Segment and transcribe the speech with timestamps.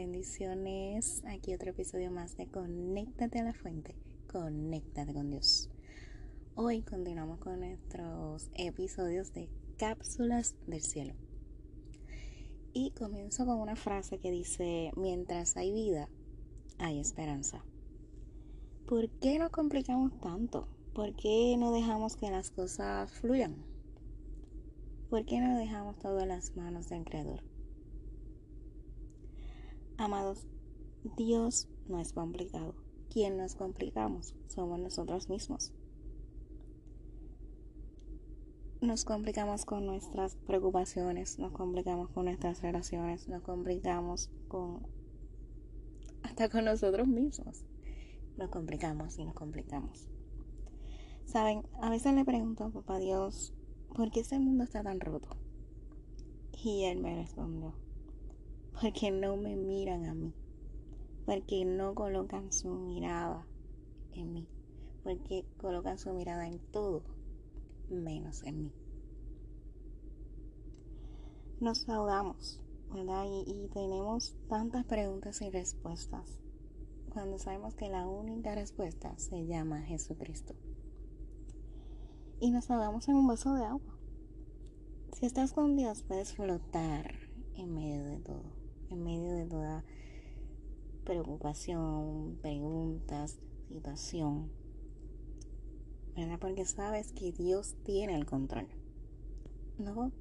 [0.00, 1.22] Bendiciones.
[1.26, 3.94] Aquí otro episodio más de Conéctate a la fuente.
[4.32, 5.68] Conéctate con Dios.
[6.54, 11.12] Hoy continuamos con nuestros episodios de cápsulas del cielo.
[12.72, 16.08] Y comienzo con una frase que dice, mientras hay vida,
[16.78, 17.62] hay esperanza.
[18.86, 20.66] ¿Por qué nos complicamos tanto?
[20.94, 23.54] ¿Por qué no dejamos que las cosas fluyan?
[25.10, 27.49] ¿Por qué no dejamos todo en las manos del Creador?
[30.00, 30.46] Amados,
[31.18, 32.74] Dios no es complicado.
[33.10, 35.74] Quien nos complicamos somos nosotros mismos.
[38.80, 44.86] Nos complicamos con nuestras preocupaciones, nos complicamos con nuestras relaciones, nos complicamos con
[46.22, 47.66] hasta con nosotros mismos
[48.38, 50.08] nos complicamos y nos complicamos.
[51.26, 53.52] Saben, a veces le pregunto a papá Dios,
[53.94, 55.36] ¿por qué este mundo está tan roto?
[56.64, 57.74] Y él me respondió,
[58.80, 60.32] porque no me miran a mí,
[61.26, 63.46] porque no colocan su mirada
[64.12, 64.48] en mí,
[65.02, 67.02] porque colocan su mirada en todo,
[67.90, 68.72] menos en mí.
[71.60, 72.58] Nos ahogamos,
[72.94, 73.26] ¿verdad?
[73.46, 76.40] Y, tenemos tantas preguntas y respuestas
[77.12, 80.54] cuando sabemos que la única respuesta se llama Jesucristo.
[82.40, 83.98] Y nos ahogamos en un vaso de agua.
[85.12, 87.14] Si estás con Dios, puedes flotar
[87.56, 88.44] en medio de todo,
[88.88, 89.84] en medio de toda
[91.10, 94.48] preocupación, preguntas, situación.
[96.14, 96.38] ¿Verdad?
[96.38, 98.68] Porque sabes que Dios tiene el control.
[99.76, 100.12] No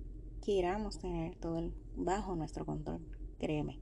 [0.43, 3.01] queramos tener todo bajo nuestro control.
[3.37, 3.77] Créeme,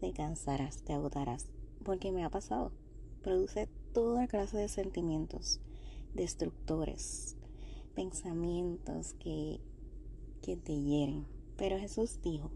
[0.00, 1.46] te cansarás, te agotarás,
[1.84, 2.72] porque me ha pasado.
[3.22, 5.60] Produce toda clase de sentimientos
[6.14, 7.36] destructores,
[7.94, 9.60] pensamientos que,
[10.42, 11.26] que te hieren.
[11.56, 12.50] Pero Jesús dijo,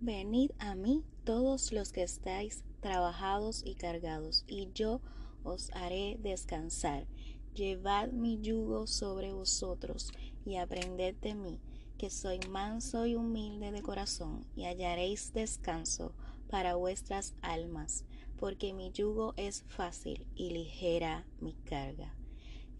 [0.00, 5.00] Venid a mí todos los que estáis trabajados y cargados, y yo
[5.42, 7.06] os haré descansar.
[7.54, 10.12] Llevad mi yugo sobre vosotros
[10.44, 11.60] y aprended de mí
[11.96, 16.12] que soy manso y humilde de corazón, y hallaréis descanso
[16.50, 18.04] para vuestras almas,
[18.38, 22.14] porque mi yugo es fácil y ligera mi carga.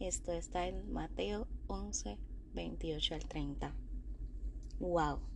[0.00, 2.18] Esto está en Mateo 11,
[2.52, 3.74] 28 al 30.
[4.80, 5.35] ¡Wow!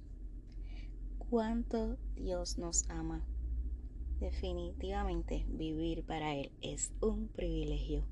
[1.30, 3.24] ¿Cuánto Dios nos ama?
[4.18, 8.02] Definitivamente vivir para Él es un privilegio.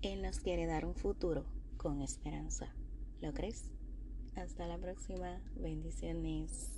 [0.00, 1.44] Él nos quiere dar un futuro
[1.76, 2.74] con esperanza.
[3.20, 3.70] ¿Lo crees?
[4.34, 5.42] Hasta la próxima.
[5.56, 6.75] Bendiciones.